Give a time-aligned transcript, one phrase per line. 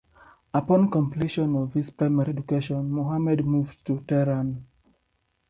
[0.51, 4.65] Upon completion of his primary education, Mohammad moved to Tehran.